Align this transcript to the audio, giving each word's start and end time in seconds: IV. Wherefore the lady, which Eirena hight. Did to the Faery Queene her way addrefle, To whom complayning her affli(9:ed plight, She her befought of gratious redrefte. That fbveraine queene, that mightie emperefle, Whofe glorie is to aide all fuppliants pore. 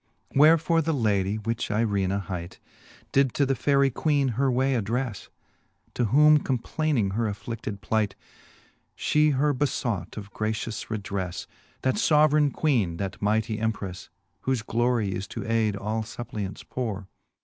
IV. 0.31 0.37
Wherefore 0.37 0.81
the 0.81 0.95
lady, 0.95 1.35
which 1.35 1.69
Eirena 1.69 2.21
hight. 2.23 2.59
Did 3.11 3.35
to 3.35 3.45
the 3.45 3.53
Faery 3.53 3.91
Queene 3.91 4.29
her 4.29 4.51
way 4.51 4.73
addrefle, 4.73 5.27
To 5.93 6.05
whom 6.05 6.39
complayning 6.39 7.11
her 7.13 7.25
affli(9:ed 7.25 7.81
plight, 7.81 8.15
She 8.95 9.29
her 9.29 9.53
befought 9.53 10.17
of 10.17 10.33
gratious 10.33 10.85
redrefte. 10.85 11.45
That 11.83 11.97
fbveraine 11.97 12.51
queene, 12.51 12.97
that 12.97 13.21
mightie 13.21 13.59
emperefle, 13.59 14.09
Whofe 14.45 14.65
glorie 14.65 15.13
is 15.13 15.27
to 15.27 15.45
aide 15.45 15.75
all 15.75 16.01
fuppliants 16.01 16.67
pore. 16.67 17.07